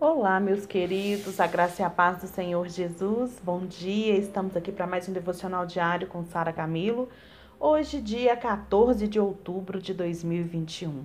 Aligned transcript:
Olá, 0.00 0.40
meus 0.40 0.64
queridos, 0.64 1.38
a 1.40 1.46
graça 1.46 1.82
e 1.82 1.84
a 1.84 1.90
paz 1.90 2.22
do 2.22 2.26
Senhor 2.26 2.66
Jesus. 2.66 3.38
Bom 3.44 3.66
dia, 3.66 4.16
estamos 4.16 4.56
aqui 4.56 4.72
para 4.72 4.86
mais 4.86 5.06
um 5.06 5.12
devocional 5.12 5.66
diário 5.66 6.08
com 6.08 6.24
Sara 6.24 6.54
Camilo. 6.54 7.10
Hoje, 7.58 8.00
dia 8.00 8.34
14 8.34 9.06
de 9.06 9.20
outubro 9.20 9.78
de 9.78 9.92
2021. 9.92 11.04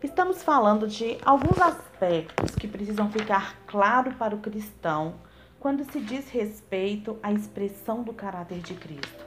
Estamos 0.00 0.44
falando 0.44 0.86
de 0.86 1.18
alguns 1.24 1.60
aspectos 1.60 2.54
que 2.54 2.68
precisam 2.68 3.10
ficar 3.10 3.56
claro 3.66 4.14
para 4.14 4.32
o 4.32 4.38
cristão 4.38 5.16
quando 5.58 5.82
se 5.90 5.98
diz 5.98 6.30
respeito 6.30 7.18
à 7.20 7.32
expressão 7.32 8.04
do 8.04 8.12
caráter 8.12 8.60
de 8.60 8.74
Cristo. 8.74 9.26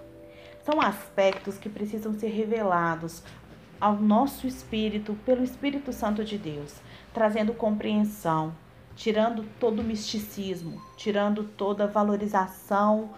São 0.63 0.79
aspectos 0.79 1.57
que 1.57 1.67
precisam 1.67 2.13
ser 2.13 2.29
revelados 2.29 3.21
ao 3.81 3.95
nosso 3.95 4.45
espírito 4.45 5.17
pelo 5.25 5.43
Espírito 5.43 5.91
Santo 5.91 6.23
de 6.23 6.37
Deus, 6.37 6.79
trazendo 7.11 7.51
compreensão, 7.51 8.53
tirando 8.95 9.43
todo 9.59 9.79
o 9.79 9.83
misticismo, 9.83 10.79
tirando 10.95 11.43
toda 11.43 11.85
a 11.85 11.87
valorização 11.87 13.09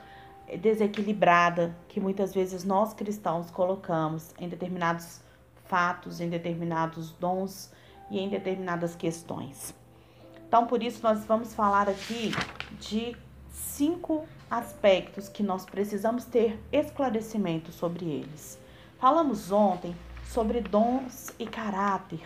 desequilibrada 0.60 1.76
que 1.90 2.00
muitas 2.00 2.34
vezes 2.34 2.64
nós 2.64 2.94
cristãos 2.94 3.52
colocamos 3.52 4.34
em 4.40 4.48
determinados 4.48 5.22
fatos, 5.66 6.22
em 6.22 6.30
determinados 6.30 7.12
dons 7.12 7.72
e 8.10 8.20
em 8.20 8.30
determinadas 8.30 8.96
questões. 8.96 9.76
Então, 10.48 10.66
por 10.66 10.82
isso, 10.82 11.02
nós 11.04 11.26
vamos 11.26 11.54
falar 11.54 11.90
aqui 11.90 12.32
de 12.80 13.18
cinco 13.50 14.26
aspectos 14.50 15.28
que 15.28 15.42
nós 15.42 15.66
precisamos 15.66 16.26
ter 16.26 16.60
esclarecimento 16.72 17.72
sobre 17.72 18.06
eles. 18.06 18.60
Falamos 19.00 19.52
ontem 19.52 19.96
sobre 20.34 20.62
dons 20.62 21.32
e 21.38 21.46
caráter. 21.46 22.20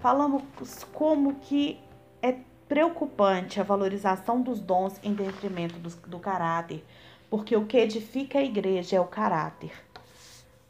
Falamos 0.00 0.42
como 0.90 1.34
que 1.34 1.78
é 2.22 2.38
preocupante 2.66 3.60
a 3.60 3.62
valorização 3.62 4.40
dos 4.40 4.58
dons 4.58 4.98
em 5.02 5.12
detrimento 5.12 5.78
do, 5.78 5.90
do 6.08 6.18
caráter, 6.18 6.82
porque 7.28 7.54
o 7.54 7.66
que 7.66 7.76
edifica 7.76 8.38
a 8.38 8.42
igreja 8.42 8.96
é 8.96 9.00
o 9.00 9.04
caráter. 9.04 9.70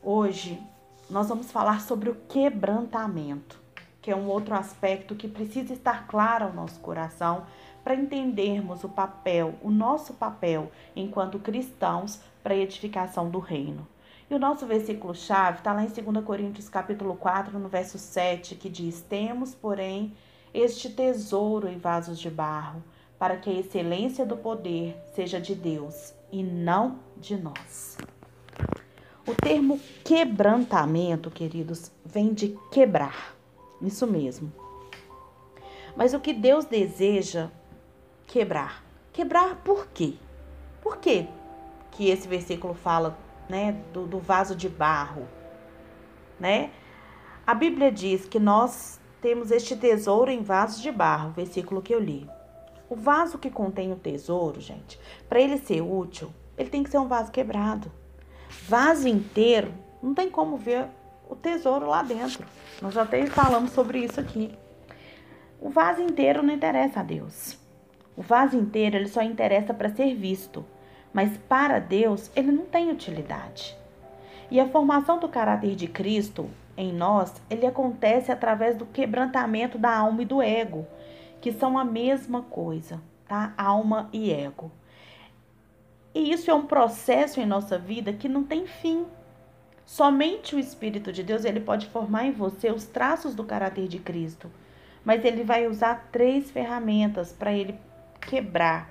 Hoje 0.02 0.60
nós 1.08 1.28
vamos 1.28 1.52
falar 1.52 1.80
sobre 1.82 2.10
o 2.10 2.16
quebrantamento, 2.28 3.60
que 4.00 4.10
é 4.10 4.16
um 4.16 4.26
outro 4.26 4.56
aspecto 4.56 5.14
que 5.14 5.28
precisa 5.28 5.72
estar 5.72 6.08
claro 6.08 6.46
ao 6.46 6.52
nosso 6.52 6.80
coração 6.80 7.46
para 7.84 7.94
entendermos 7.94 8.82
o 8.82 8.88
papel, 8.88 9.54
o 9.62 9.70
nosso 9.70 10.14
papel 10.14 10.72
enquanto 10.96 11.38
cristãos 11.38 12.20
para 12.42 12.54
a 12.54 12.58
edificação 12.58 13.30
do 13.30 13.38
reino. 13.38 13.86
E 14.32 14.34
o 14.34 14.38
nosso 14.38 14.64
versículo-chave 14.64 15.58
está 15.58 15.74
lá 15.74 15.84
em 15.84 15.88
2 15.88 16.24
Coríntios 16.24 16.66
capítulo 16.66 17.14
4, 17.16 17.58
no 17.58 17.68
verso 17.68 17.98
7, 17.98 18.54
que 18.54 18.70
diz: 18.70 19.02
Temos, 19.02 19.54
porém, 19.54 20.16
este 20.54 20.88
tesouro 20.88 21.68
em 21.68 21.76
vasos 21.76 22.18
de 22.18 22.30
barro, 22.30 22.82
para 23.18 23.36
que 23.36 23.50
a 23.50 23.60
excelência 23.60 24.24
do 24.24 24.34
poder 24.34 24.96
seja 25.14 25.38
de 25.38 25.54
Deus 25.54 26.14
e 26.32 26.42
não 26.42 26.98
de 27.18 27.36
nós. 27.36 27.98
O 29.28 29.34
termo 29.34 29.78
quebrantamento, 30.02 31.30
queridos, 31.30 31.92
vem 32.02 32.32
de 32.32 32.58
quebrar. 32.70 33.36
Isso 33.82 34.06
mesmo. 34.06 34.50
Mas 35.94 36.14
o 36.14 36.20
que 36.20 36.32
Deus 36.32 36.64
deseja 36.64 37.50
quebrar? 38.26 38.82
Quebrar 39.12 39.56
por 39.56 39.88
quê? 39.88 40.14
Por 40.80 40.96
quê 40.96 41.26
que 41.90 42.08
esse 42.08 42.26
versículo 42.26 42.72
fala 42.72 43.18
né, 43.52 43.76
do, 43.92 44.06
do 44.06 44.18
vaso 44.18 44.56
de 44.56 44.66
barro, 44.66 45.28
né? 46.40 46.70
A 47.46 47.52
Bíblia 47.52 47.92
diz 47.92 48.24
que 48.24 48.40
nós 48.40 48.98
temos 49.20 49.50
este 49.50 49.76
tesouro 49.76 50.30
em 50.30 50.42
vasos 50.42 50.80
de 50.80 50.90
barro, 50.90 51.32
versículo 51.32 51.82
que 51.82 51.94
eu 51.94 52.00
li. 52.00 52.26
O 52.88 52.96
vaso 52.96 53.36
que 53.36 53.50
contém 53.50 53.92
o 53.92 53.96
tesouro, 53.96 54.58
gente, 54.58 54.98
para 55.28 55.38
ele 55.38 55.58
ser 55.58 55.82
útil, 55.82 56.32
ele 56.56 56.70
tem 56.70 56.82
que 56.82 56.88
ser 56.88 56.96
um 56.96 57.06
vaso 57.06 57.30
quebrado. 57.30 57.92
Vaso 58.66 59.06
inteiro, 59.06 59.74
não 60.02 60.14
tem 60.14 60.30
como 60.30 60.56
ver 60.56 60.86
o 61.28 61.36
tesouro 61.36 61.86
lá 61.86 62.02
dentro. 62.02 62.46
Nós 62.80 62.94
já 62.94 63.02
até 63.02 63.26
falamos 63.26 63.72
sobre 63.72 63.98
isso 63.98 64.18
aqui. 64.18 64.56
O 65.60 65.68
vaso 65.68 66.00
inteiro 66.00 66.42
não 66.42 66.54
interessa 66.54 67.00
a 67.00 67.02
Deus. 67.02 67.58
O 68.16 68.22
vaso 68.22 68.56
inteiro 68.56 68.96
ele 68.96 69.08
só 69.08 69.20
interessa 69.20 69.74
para 69.74 69.94
ser 69.94 70.14
visto 70.14 70.64
mas 71.12 71.36
para 71.48 71.78
Deus 71.78 72.30
ele 72.34 72.50
não 72.50 72.64
tem 72.64 72.90
utilidade. 72.90 73.76
E 74.50 74.60
a 74.60 74.68
formação 74.68 75.18
do 75.18 75.28
caráter 75.28 75.74
de 75.74 75.86
Cristo 75.86 76.48
em 76.76 76.92
nós, 76.92 77.34
ele 77.50 77.66
acontece 77.66 78.32
através 78.32 78.76
do 78.76 78.86
quebrantamento 78.86 79.78
da 79.78 79.94
alma 79.94 80.22
e 80.22 80.26
do 80.26 80.40
ego, 80.40 80.86
que 81.40 81.52
são 81.52 81.78
a 81.78 81.84
mesma 81.84 82.42
coisa, 82.42 83.00
tá? 83.26 83.52
Alma 83.56 84.08
e 84.12 84.32
ego. 84.32 84.70
E 86.14 86.32
isso 86.32 86.50
é 86.50 86.54
um 86.54 86.66
processo 86.66 87.40
em 87.40 87.46
nossa 87.46 87.78
vida 87.78 88.12
que 88.12 88.28
não 88.28 88.44
tem 88.44 88.66
fim. 88.66 89.06
Somente 89.84 90.54
o 90.54 90.58
Espírito 90.58 91.12
de 91.12 91.22
Deus 91.22 91.44
ele 91.44 91.60
pode 91.60 91.86
formar 91.86 92.26
em 92.26 92.32
você 92.32 92.70
os 92.70 92.84
traços 92.84 93.34
do 93.34 93.44
caráter 93.44 93.88
de 93.88 93.98
Cristo, 93.98 94.50
mas 95.04 95.24
ele 95.24 95.42
vai 95.42 95.66
usar 95.66 96.08
três 96.12 96.50
ferramentas 96.50 97.32
para 97.32 97.52
ele 97.52 97.78
quebrar 98.20 98.88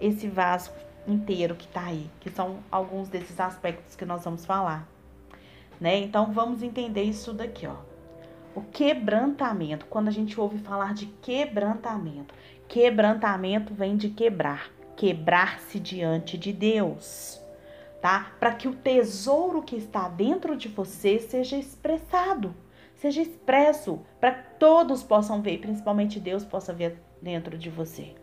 esse 0.00 0.28
vaso 0.28 0.70
inteiro 1.06 1.54
que 1.54 1.66
está 1.66 1.86
aí, 1.86 2.10
que 2.20 2.30
são 2.30 2.58
alguns 2.70 3.08
desses 3.08 3.38
aspectos 3.40 3.96
que 3.96 4.04
nós 4.04 4.24
vamos 4.24 4.44
falar. 4.44 4.88
Né? 5.80 5.98
Então 5.98 6.32
vamos 6.32 6.62
entender 6.62 7.02
isso 7.02 7.32
daqui, 7.32 7.66
ó. 7.66 7.76
O 8.54 8.60
quebrantamento, 8.60 9.86
quando 9.86 10.08
a 10.08 10.10
gente 10.12 10.38
ouve 10.38 10.58
falar 10.58 10.92
de 10.92 11.06
quebrantamento, 11.06 12.34
quebrantamento 12.68 13.72
vem 13.72 13.96
de 13.96 14.10
quebrar, 14.10 14.70
quebrar-se 14.94 15.80
diante 15.80 16.36
de 16.36 16.52
Deus, 16.52 17.40
tá? 18.00 18.32
Para 18.38 18.52
que 18.52 18.68
o 18.68 18.74
tesouro 18.74 19.62
que 19.62 19.76
está 19.76 20.06
dentro 20.06 20.54
de 20.54 20.68
você 20.68 21.18
seja 21.18 21.56
expressado, 21.56 22.54
seja 22.94 23.22
expresso, 23.22 24.00
para 24.20 24.32
que 24.32 24.58
todos 24.58 25.02
possam 25.02 25.40
ver, 25.40 25.58
principalmente 25.58 26.20
Deus 26.20 26.44
possa 26.44 26.74
ver 26.74 27.02
dentro 27.22 27.56
de 27.56 27.70
você. 27.70 28.14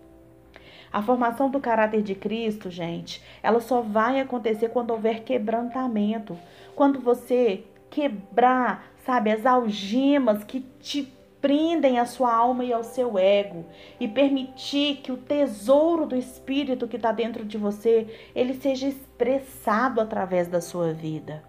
A 0.92 1.02
formação 1.02 1.50
do 1.50 1.60
caráter 1.60 2.02
de 2.02 2.16
Cristo, 2.16 2.70
gente, 2.70 3.22
ela 3.44 3.60
só 3.60 3.82
vai 3.82 4.20
acontecer 4.20 4.70
quando 4.70 4.92
houver 4.92 5.24
quebrantamento. 5.24 6.38
Quando 6.76 7.00
você 7.00 7.64
quebrar, 7.90 8.92
sabe, 9.06 9.32
as 9.32 9.46
algemas 9.46 10.44
que 10.44 10.62
te 10.80 11.14
prendem 11.42 12.00
a 12.00 12.06
sua 12.06 12.34
alma 12.34 12.66
e 12.66 12.74
ao 12.74 12.84
seu 12.84 13.18
ego 13.18 13.66
e 14.00 14.08
permitir 14.08 14.98
que 14.98 15.12
o 15.12 15.18
tesouro 15.18 16.06
do 16.06 16.16
espírito 16.16 16.88
que 16.88 16.98
está 16.98 17.12
dentro 17.12 17.46
de 17.46 17.58
você 17.58 18.08
ele 18.36 18.54
seja 18.56 18.88
expressado 18.88 20.02
através 20.02 20.48
da 20.48 20.60
sua 20.60 20.92
vida. 20.92 21.42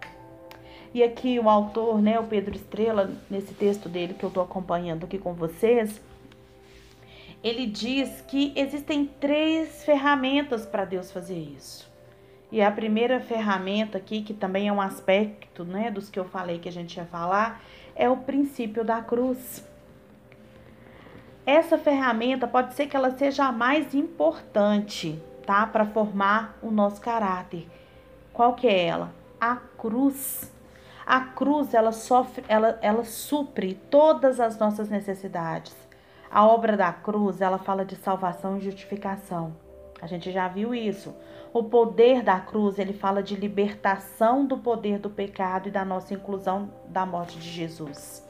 E 0.93 1.03
aqui 1.03 1.39
o 1.39 1.49
autor, 1.49 2.01
né, 2.01 2.19
o 2.19 2.23
Pedro 2.23 2.55
Estrela, 2.55 3.11
nesse 3.29 3.53
texto 3.53 3.87
dele 3.87 4.13
que 4.13 4.23
eu 4.23 4.29
estou 4.29 4.43
acompanhando 4.43 5.05
aqui 5.05 5.17
com 5.17 5.33
vocês, 5.33 6.01
ele 7.43 7.65
diz 7.65 8.21
que 8.27 8.53
existem 8.55 9.05
três 9.19 9.83
ferramentas 9.83 10.65
para 10.65 10.85
Deus 10.85 11.11
fazer 11.11 11.37
isso. 11.37 11.89
E 12.51 12.61
a 12.61 12.69
primeira 12.69 13.19
ferramenta 13.19 13.97
aqui, 13.97 14.21
que 14.21 14.33
também 14.33 14.67
é 14.67 14.73
um 14.73 14.81
aspecto 14.81 15.63
né, 15.63 15.89
dos 15.89 16.09
que 16.09 16.19
eu 16.19 16.25
falei 16.25 16.59
que 16.59 16.67
a 16.69 16.71
gente 16.71 16.97
ia 16.97 17.05
falar, 17.05 17.61
é 17.95 18.09
o 18.09 18.17
princípio 18.17 18.83
da 18.83 19.01
cruz. 19.01 19.65
Essa 21.45 21.77
ferramenta 21.77 22.47
pode 22.47 22.73
ser 22.73 22.87
que 22.87 22.95
ela 22.95 23.11
seja 23.17 23.45
a 23.45 23.51
mais 23.51 23.95
importante, 23.95 25.19
tá? 25.45 25.65
Para 25.65 25.85
formar 25.85 26.57
o 26.61 26.69
nosso 26.69 27.01
caráter. 27.01 27.67
Qual 28.33 28.53
que 28.53 28.67
é 28.67 28.85
ela? 28.85 29.13
A 29.39 29.55
cruz. 29.55 30.51
A 31.05 31.21
cruz, 31.21 31.73
ela 31.73 31.91
sofre, 31.91 32.43
ela, 32.47 32.77
ela 32.81 33.03
supre 33.03 33.73
todas 33.89 34.39
as 34.39 34.59
nossas 34.59 34.87
necessidades. 34.89 35.75
A 36.31 36.45
obra 36.45 36.77
da 36.77 36.93
cruz, 36.93 37.41
ela 37.41 37.57
fala 37.57 37.83
de 37.83 37.97
salvação 37.97 38.57
e 38.57 38.61
justificação. 38.61 39.53
A 40.01 40.07
gente 40.07 40.31
já 40.31 40.47
viu 40.47 40.73
isso. 40.73 41.13
O 41.51 41.61
poder 41.63 42.23
da 42.23 42.39
cruz, 42.39 42.79
ele 42.79 42.93
fala 42.93 43.21
de 43.21 43.35
libertação 43.35 44.45
do 44.45 44.57
poder 44.57 44.97
do 44.97 45.09
pecado 45.09 45.67
e 45.67 45.71
da 45.71 45.83
nossa 45.83 46.13
inclusão 46.13 46.71
da 46.87 47.05
morte 47.05 47.37
de 47.37 47.49
Jesus. 47.49 48.25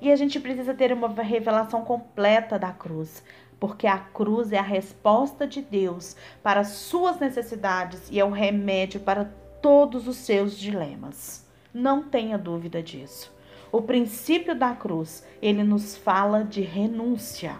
E 0.00 0.12
a 0.12 0.16
gente 0.16 0.38
precisa 0.38 0.72
ter 0.72 0.92
uma 0.92 1.08
revelação 1.08 1.84
completa 1.84 2.56
da 2.56 2.70
cruz, 2.70 3.20
porque 3.58 3.88
a 3.88 3.98
cruz 3.98 4.52
é 4.52 4.58
a 4.58 4.62
resposta 4.62 5.44
de 5.44 5.60
Deus 5.60 6.16
para 6.44 6.60
as 6.60 6.68
suas 6.68 7.18
necessidades 7.18 8.08
e 8.12 8.20
é 8.20 8.24
o 8.24 8.30
remédio 8.30 9.00
para 9.00 9.28
todos 9.60 10.06
os 10.06 10.18
seus 10.18 10.56
dilemas. 10.56 11.44
Não 11.74 12.04
tenha 12.04 12.38
dúvida 12.38 12.80
disso. 12.80 13.39
O 13.72 13.80
princípio 13.80 14.54
da 14.54 14.74
cruz, 14.74 15.24
ele 15.40 15.62
nos 15.62 15.96
fala 15.96 16.42
de 16.42 16.60
renúncia. 16.60 17.56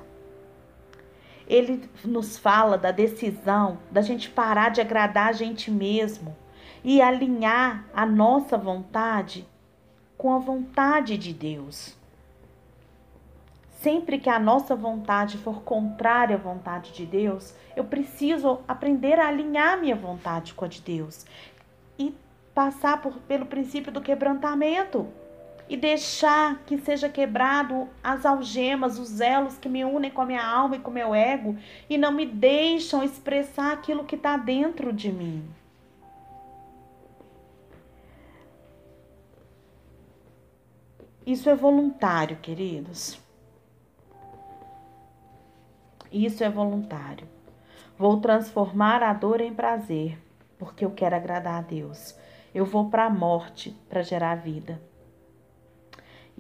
Ele 1.47 1.89
nos 2.05 2.37
fala 2.37 2.77
da 2.77 2.91
decisão 2.91 3.79
da 3.91 4.03
gente 4.03 4.29
parar 4.29 4.71
de 4.71 4.81
agradar 4.81 5.29
a 5.29 5.33
gente 5.33 5.71
mesmo 5.71 6.37
e 6.83 7.01
alinhar 7.01 7.85
a 7.95 8.05
nossa 8.05 8.59
vontade 8.59 9.47
com 10.17 10.33
a 10.35 10.39
vontade 10.39 11.17
de 11.17 11.33
Deus. 11.33 11.97
Sempre 13.71 14.19
que 14.19 14.29
a 14.29 14.39
nossa 14.39 14.77
vontade 14.77 15.39
for 15.39 15.63
contrária 15.63 16.37
à 16.37 16.39
vontade 16.39 16.93
de 16.93 17.07
Deus, 17.07 17.55
eu 17.75 17.85
preciso 17.85 18.61
aprender 18.67 19.19
a 19.19 19.29
alinhar 19.29 19.81
minha 19.81 19.97
vontade 19.97 20.55
com 20.55 20.65
a 20.65 20.69
de 20.69 20.83
Deus 20.83 21.25
e 21.99 22.15
passar 22.55 23.01
por, 23.01 23.15
pelo 23.21 23.47
princípio 23.47 23.91
do 23.91 24.01
quebrantamento 24.01 25.09
e 25.71 25.77
deixar 25.77 26.65
que 26.67 26.77
seja 26.79 27.09
quebrado 27.09 27.89
as 28.03 28.27
algemas, 28.27 28.99
os 28.99 29.21
elos 29.21 29.57
que 29.57 29.69
me 29.69 29.85
unem 29.85 30.11
com 30.11 30.21
a 30.21 30.27
minha 30.27 30.45
alma 30.45 30.75
e 30.75 30.81
com 30.81 30.91
o 30.91 30.93
meu 30.93 31.15
ego 31.15 31.57
e 31.89 31.97
não 31.97 32.11
me 32.11 32.27
deixam 32.27 33.05
expressar 33.05 33.73
aquilo 33.73 34.05
que 34.05 34.17
está 34.17 34.37
dentro 34.37 34.93
de 34.93 35.13
mim. 35.13 35.49
Isso 41.25 41.49
é 41.49 41.55
voluntário, 41.55 42.39
queridos. 42.39 43.21
Isso 46.11 46.43
é 46.43 46.51
voluntário. 46.51 47.29
Vou 47.97 48.21
transformar 48.21 49.05
a 49.05 49.13
dor 49.13 49.41
em 49.41 49.55
prazer, 49.55 50.19
porque 50.59 50.85
eu 50.85 50.91
quero 50.91 51.15
agradar 51.15 51.61
a 51.61 51.63
Deus. 51.63 52.19
Eu 52.53 52.65
vou 52.65 52.91
para 52.91 53.05
a 53.05 53.11
morte 53.11 53.71
para 53.89 54.03
gerar 54.03 54.35
vida. 54.35 54.90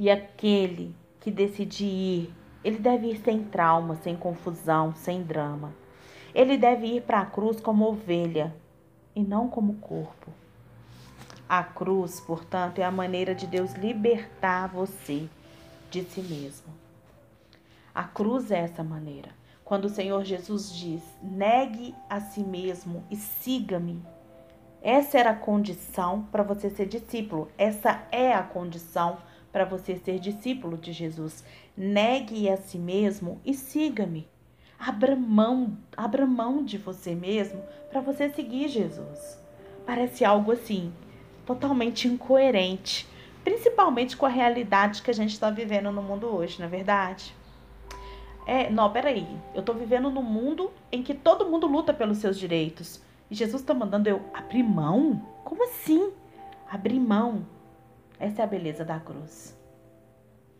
E 0.00 0.08
aquele 0.08 0.96
que 1.20 1.30
decidir 1.30 1.84
ir, 1.84 2.34
ele 2.64 2.78
deve 2.78 3.08
ir 3.08 3.20
sem 3.22 3.44
trauma, 3.44 3.96
sem 3.96 4.16
confusão, 4.16 4.94
sem 4.94 5.22
drama. 5.22 5.74
Ele 6.34 6.56
deve 6.56 6.86
ir 6.86 7.02
para 7.02 7.20
a 7.20 7.26
cruz 7.26 7.60
como 7.60 7.86
ovelha 7.86 8.56
e 9.14 9.22
não 9.22 9.46
como 9.46 9.74
corpo. 9.74 10.32
A 11.46 11.62
cruz, 11.62 12.18
portanto, 12.18 12.78
é 12.78 12.82
a 12.82 12.90
maneira 12.90 13.34
de 13.34 13.46
Deus 13.46 13.74
libertar 13.74 14.68
você 14.68 15.28
de 15.90 16.02
si 16.04 16.22
mesmo. 16.22 16.72
A 17.94 18.04
cruz 18.04 18.50
é 18.50 18.60
essa 18.60 18.82
maneira. 18.82 19.28
Quando 19.62 19.84
o 19.84 19.90
Senhor 19.90 20.24
Jesus 20.24 20.74
diz: 20.74 21.02
negue 21.22 21.94
a 22.08 22.20
si 22.20 22.40
mesmo 22.40 23.04
e 23.10 23.16
siga-me. 23.16 24.02
Essa 24.80 25.18
era 25.18 25.32
a 25.32 25.36
condição 25.36 26.22
para 26.32 26.42
você 26.42 26.70
ser 26.70 26.86
discípulo. 26.86 27.50
Essa 27.58 28.02
é 28.10 28.32
a 28.32 28.42
condição 28.42 29.18
para 29.52 29.64
você 29.64 29.96
ser 29.96 30.18
discípulo 30.18 30.76
de 30.76 30.92
Jesus. 30.92 31.44
Negue 31.76 32.48
a 32.48 32.56
si 32.56 32.78
mesmo 32.78 33.40
e 33.44 33.54
siga-me. 33.54 34.28
Abra 34.78 35.14
mão, 35.14 35.76
abra 35.96 36.26
mão 36.26 36.64
de 36.64 36.78
você 36.78 37.14
mesmo 37.14 37.62
para 37.90 38.00
você 38.00 38.30
seguir 38.30 38.68
Jesus. 38.68 39.38
Parece 39.84 40.24
algo 40.24 40.52
assim, 40.52 40.92
totalmente 41.44 42.08
incoerente, 42.08 43.06
principalmente 43.44 44.16
com 44.16 44.24
a 44.24 44.30
realidade 44.30 45.02
que 45.02 45.10
a 45.10 45.14
gente 45.14 45.32
está 45.32 45.50
vivendo 45.50 45.90
no 45.90 46.02
mundo 46.02 46.26
hoje, 46.26 46.58
não 46.58 46.66
é 46.66 46.70
verdade? 46.70 47.34
É, 48.46 48.70
não, 48.70 48.90
peraí. 48.90 49.26
Eu 49.54 49.60
estou 49.60 49.74
vivendo 49.74 50.10
num 50.10 50.22
mundo 50.22 50.70
em 50.90 51.02
que 51.02 51.14
todo 51.14 51.46
mundo 51.46 51.66
luta 51.66 51.92
pelos 51.92 52.18
seus 52.18 52.38
direitos. 52.38 53.02
E 53.30 53.34
Jesus 53.34 53.62
está 53.62 53.74
mandando 53.74 54.08
eu 54.08 54.22
abrir 54.34 54.62
mão? 54.62 55.24
Como 55.44 55.62
assim? 55.64 56.10
Abrir 56.68 56.98
mão. 56.98 57.46
Essa 58.20 58.42
é 58.42 58.44
a 58.44 58.48
beleza 58.48 58.84
da 58.84 59.00
cruz. 59.00 59.58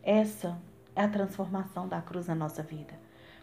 Essa 0.01 0.59
é 0.95 1.03
a 1.03 1.07
transformação 1.07 1.87
da 1.87 2.01
cruz 2.01 2.25
na 2.25 2.33
nossa 2.33 2.63
vida. 2.63 2.95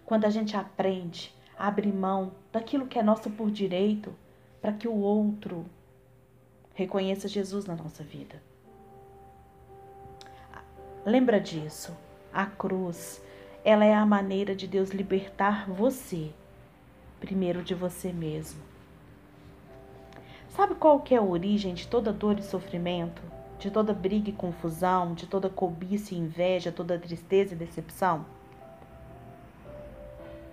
Quando 0.04 0.24
a 0.24 0.30
gente 0.30 0.56
aprende 0.56 1.32
a 1.56 1.68
abrir 1.68 1.92
mão 1.92 2.32
daquilo 2.50 2.88
que 2.88 2.98
é 2.98 3.02
nosso 3.02 3.30
por 3.30 3.48
direito, 3.48 4.12
para 4.60 4.72
que 4.72 4.88
o 4.88 4.96
outro 4.96 5.64
reconheça 6.74 7.28
Jesus 7.28 7.64
na 7.64 7.76
nossa 7.76 8.02
vida. 8.02 8.42
Lembra 11.06 11.40
disso. 11.40 11.96
A 12.32 12.44
cruz, 12.44 13.22
ela 13.64 13.84
é 13.84 13.94
a 13.94 14.04
maneira 14.04 14.54
de 14.54 14.66
Deus 14.66 14.90
libertar 14.90 15.70
você, 15.70 16.32
primeiro 17.20 17.62
de 17.62 17.74
você 17.74 18.12
mesmo. 18.12 18.60
Sabe 20.48 20.74
qual 20.74 21.00
que 21.00 21.14
é 21.14 21.18
a 21.18 21.22
origem 21.22 21.72
de 21.72 21.86
toda 21.86 22.12
dor 22.12 22.40
e 22.40 22.42
sofrimento? 22.42 23.37
De 23.58 23.70
toda 23.70 23.92
briga 23.92 24.30
e 24.30 24.32
confusão, 24.32 25.14
de 25.14 25.26
toda 25.26 25.50
cobiça 25.50 26.14
e 26.14 26.18
inveja, 26.18 26.70
toda 26.70 26.98
tristeza 26.98 27.54
e 27.54 27.56
decepção? 27.56 28.24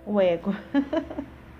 O 0.04 0.20
ego. 0.20 0.54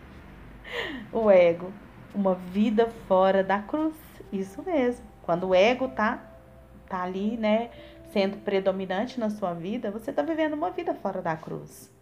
o 1.13 1.31
ego. 1.31 1.73
Uma 2.15 2.35
vida 2.35 2.89
fora 3.07 3.45
da 3.45 3.61
cruz. 3.61 3.95
Isso 4.33 4.63
mesmo. 4.63 5.05
Quando 5.23 5.49
o 5.49 5.55
ego 5.55 5.89
tá, 5.89 6.23
tá 6.89 7.03
ali, 7.03 7.37
né, 7.37 7.71
sendo 8.13 8.39
predominante 8.39 9.21
na 9.21 9.31
sua 9.31 9.53
vida, 9.53 9.91
você 9.91 10.11
está 10.11 10.23
vivendo 10.23 10.55
uma 10.55 10.71
vida 10.71 10.95
fora 10.95 11.21
da 11.21 11.37
cruz. 11.37 11.93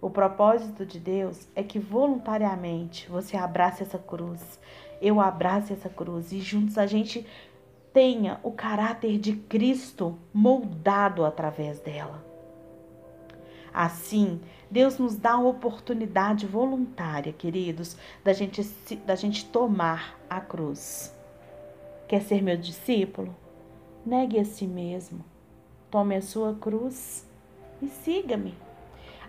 O 0.00 0.10
propósito 0.10 0.84
de 0.84 1.00
Deus 1.00 1.48
é 1.54 1.62
que 1.62 1.78
voluntariamente 1.78 3.08
você 3.08 3.36
abrace 3.36 3.82
essa 3.82 3.98
cruz, 3.98 4.60
eu 5.00 5.20
abrace 5.20 5.72
essa 5.72 5.88
cruz 5.88 6.32
e 6.32 6.40
juntos 6.40 6.76
a 6.76 6.86
gente 6.86 7.26
tenha 7.96 8.38
o 8.42 8.52
caráter 8.52 9.18
de 9.18 9.32
Cristo 9.32 10.18
moldado 10.30 11.24
através 11.24 11.80
dela. 11.80 12.22
Assim, 13.72 14.38
Deus 14.70 14.98
nos 14.98 15.16
dá 15.16 15.32
a 15.32 15.40
oportunidade 15.40 16.46
voluntária, 16.46 17.32
queridos, 17.32 17.96
da 18.22 18.34
gente, 18.34 18.62
da 19.06 19.14
gente 19.14 19.46
tomar 19.46 20.20
a 20.28 20.42
cruz. 20.42 21.10
Quer 22.06 22.20
ser 22.20 22.42
meu 22.42 22.58
discípulo? 22.58 23.34
Negue 24.04 24.38
a 24.40 24.44
si 24.44 24.66
mesmo. 24.66 25.24
Tome 25.90 26.16
a 26.16 26.22
sua 26.22 26.54
cruz 26.54 27.26
e 27.80 27.88
siga-me. 27.88 28.54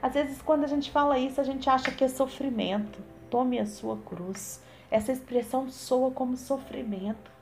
Às 0.01 0.13
vezes, 0.13 0.41
quando 0.41 0.65
a 0.65 0.67
gente 0.67 0.91
fala 0.91 1.17
isso, 1.17 1.39
a 1.39 1.45
gente 1.45 1.69
acha 1.69 1.89
que 1.89 2.03
é 2.03 2.09
sofrimento. 2.09 2.99
Tome 3.29 3.59
a 3.59 3.65
sua 3.65 3.95
cruz. 3.95 4.61
Essa 4.91 5.13
expressão 5.13 5.69
soa 5.69 6.11
como 6.11 6.35
sofrimento. 6.35 7.36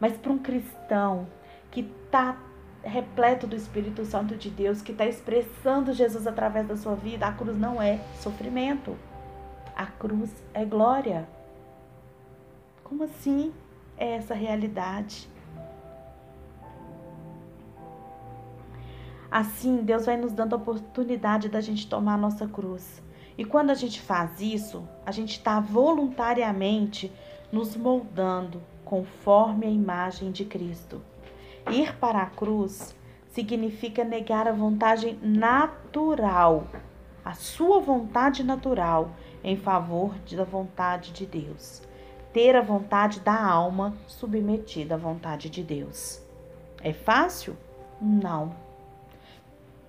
Mas 0.00 0.16
para 0.16 0.32
um 0.32 0.38
cristão 0.38 1.26
que 1.70 1.80
está 1.80 2.36
repleto 2.82 3.46
do 3.46 3.54
Espírito 3.54 4.04
Santo 4.04 4.36
de 4.36 4.48
Deus, 4.48 4.80
que 4.80 4.92
está 4.92 5.06
expressando 5.06 5.92
Jesus 5.92 6.26
através 6.26 6.66
da 6.66 6.76
sua 6.76 6.94
vida, 6.94 7.26
a 7.26 7.32
cruz 7.32 7.58
não 7.58 7.80
é 7.80 7.98
sofrimento. 8.20 8.96
A 9.76 9.86
cruz 9.86 10.30
é 10.54 10.64
glória. 10.64 11.28
Como 12.82 13.04
assim? 13.04 13.52
é 14.00 14.14
essa 14.16 14.34
realidade. 14.34 15.28
Assim, 19.30 19.84
Deus 19.84 20.06
vai 20.06 20.16
nos 20.16 20.32
dando 20.32 20.54
a 20.54 20.56
oportunidade 20.56 21.48
da 21.48 21.60
gente 21.60 21.86
tomar 21.86 22.14
a 22.14 22.16
nossa 22.16 22.48
cruz. 22.48 23.00
E 23.40 23.44
quando 23.46 23.70
a 23.70 23.74
gente 23.74 24.02
faz 24.02 24.38
isso, 24.38 24.86
a 25.06 25.10
gente 25.10 25.38
está 25.38 25.58
voluntariamente 25.60 27.10
nos 27.50 27.74
moldando 27.74 28.60
conforme 28.84 29.64
a 29.64 29.70
imagem 29.70 30.30
de 30.30 30.44
Cristo. 30.44 31.00
Ir 31.72 31.96
para 31.96 32.20
a 32.20 32.26
cruz 32.26 32.94
significa 33.30 34.04
negar 34.04 34.46
a 34.46 34.52
vontade 34.52 35.18
natural, 35.22 36.66
a 37.24 37.32
sua 37.32 37.80
vontade 37.80 38.44
natural, 38.44 39.12
em 39.42 39.56
favor 39.56 40.14
da 40.30 40.44
vontade 40.44 41.10
de 41.10 41.24
Deus 41.24 41.80
ter 42.34 42.54
a 42.54 42.60
vontade 42.60 43.20
da 43.20 43.42
alma 43.42 43.96
submetida 44.06 44.96
à 44.96 44.98
vontade 44.98 45.48
de 45.48 45.62
Deus. 45.62 46.22
É 46.82 46.92
fácil? 46.92 47.56
Não. 47.98 48.54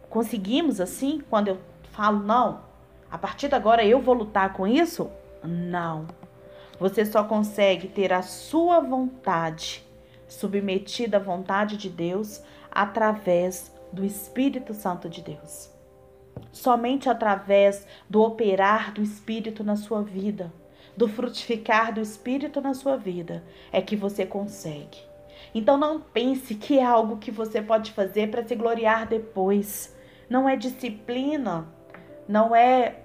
Conseguimos 0.10 0.80
assim 0.80 1.22
quando 1.30 1.50
eu 1.50 1.58
falo 1.92 2.20
não? 2.20 2.71
A 3.12 3.18
partir 3.18 3.50
de 3.50 3.56
agora 3.56 3.86
eu 3.86 4.02
vou 4.02 4.16
lutar 4.16 4.54
com 4.54 4.66
isso? 4.66 5.12
Não. 5.44 6.08
Você 6.80 7.06
só 7.06 7.24
consegue 7.24 7.88
ter 7.88 8.14
a 8.14 8.22
sua 8.22 8.80
vontade 8.80 9.86
submetida 10.28 11.18
à 11.18 11.20
vontade 11.20 11.78
de 11.78 11.90
Deus 11.90 12.42
através 12.72 13.72
do 13.92 14.06
Espírito 14.06 14.74
Santo 14.74 15.10
de 15.10 15.22
Deus. 15.22 15.70
Somente 16.52 17.10
através 17.10 17.86
do 18.10 18.22
operar 18.22 18.94
do 18.94 19.02
Espírito 19.02 19.64
na 19.64 19.76
sua 19.76 20.02
vida 20.02 20.52
do 20.96 21.08
frutificar 21.08 21.94
do 21.94 22.02
Espírito 22.02 22.62
na 22.62 22.74
sua 22.74 22.98
vida 22.98 23.44
é 23.72 23.82
que 23.82 23.96
você 23.96 24.26
consegue. 24.26 25.00
Então 25.54 25.78
não 25.78 26.00
pense 26.00 26.56
que 26.56 26.80
é 26.80 26.84
algo 26.84 27.18
que 27.18 27.32
você 27.32 27.62
pode 27.62 27.92
fazer 27.92 28.30
para 28.30 28.46
se 28.46 28.56
gloriar 28.56 29.08
depois. 29.08 29.96
Não 30.30 30.48
é 30.48 30.56
disciplina, 30.56 31.68
não 32.28 32.56
é 32.56 33.01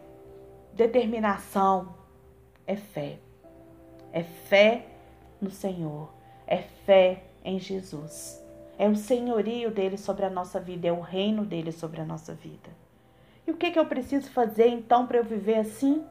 determinação, 0.77 1.95
é 2.67 2.77
fé. 2.77 3.19
É 4.13 4.23
fé 4.23 4.87
no 5.41 5.51
Senhor, 5.51 6.13
é 6.47 6.59
fé 6.59 7.25
em 7.45 7.59
Jesus. 7.59 8.41
É 8.79 8.89
o 8.89 8.95
senhorio 8.95 9.71
dele 9.71 9.97
sobre 9.97 10.25
a 10.25 10.31
nossa 10.31 10.61
vida, 10.61 10.87
é 10.87 10.93
o 10.93 11.01
reino 11.01 11.45
dele 11.45 11.73
sobre 11.73 12.01
a 12.01 12.05
nossa 12.05 12.35
vida. 12.35 12.71
E 13.47 13.51
o 13.51 13.57
que, 13.57 13.71
que 13.71 13.79
eu 13.79 13.87
preciso 13.87 14.31
fazer 14.31 14.69
então 14.69 15.07
para 15.07 15.19
eu 15.19 15.25
viver 15.25 15.57
assim? 15.57 16.05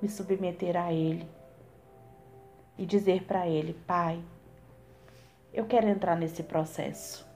me 0.00 0.08
submeter 0.08 0.76
a 0.76 0.92
Ele 0.92 1.28
e 2.78 2.86
dizer 2.86 3.24
para 3.24 3.46
Ele: 3.46 3.74
Pai, 3.86 4.22
eu 5.52 5.66
quero 5.66 5.88
entrar 5.88 6.16
nesse 6.16 6.42
processo. 6.42 7.28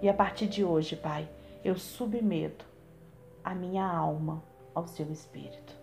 E 0.00 0.08
a 0.08 0.14
partir 0.14 0.48
de 0.48 0.64
hoje, 0.64 0.96
Pai, 0.96 1.28
eu 1.64 1.76
submeto 1.76 2.66
a 3.44 3.54
minha 3.54 3.86
alma 3.86 4.42
ao 4.74 4.86
seu 4.86 5.10
espírito. 5.10 5.82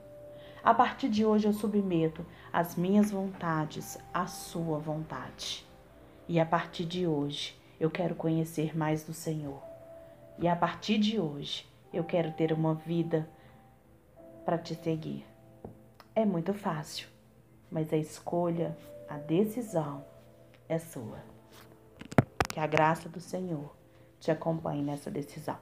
A 0.64 0.74
partir 0.74 1.10
de 1.10 1.26
hoje 1.26 1.48
eu 1.48 1.54
submeto 1.54 2.26
as 2.52 2.76
minhas 2.76 3.12
vontades 3.12 3.98
à 4.14 4.28
sua 4.28 4.78
vontade. 4.78 5.66
E 6.28 6.40
a 6.40 6.46
partir 6.46 6.86
de 6.86 7.08
hoje 7.08 7.60
eu 7.80 7.90
quero 7.90 8.14
conhecer 8.14 8.78
mais 8.78 9.04
do 9.04 9.14
Senhor. 9.14 9.62
E 10.38 10.48
a 10.48 10.56
partir 10.56 10.98
de 10.98 11.20
hoje 11.20 11.66
eu 11.94 12.04
quero 12.04 12.32
ter 12.34 12.52
uma 12.52 12.76
vida 12.76 13.30
para 14.46 14.58
te 14.58 14.76
seguir. 14.76 15.26
É 16.14 16.26
muito 16.26 16.54
fácil, 16.54 17.08
mas 17.72 17.94
a 17.94 17.98
escolha, 17.98 18.78
a 19.08 19.18
decisão 19.18 20.04
é 20.68 20.78
sua. 20.78 21.20
Que 22.50 22.60
a 22.60 22.68
graça 22.68 23.08
do 23.08 23.22
Senhor 23.22 23.74
te 24.20 24.30
acompanhe 24.30 24.84
nessa 24.84 25.10
decisão. 25.10 25.58